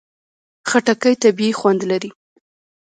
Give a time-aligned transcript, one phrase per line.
[0.69, 2.09] خټکی طبیعي خوند لري.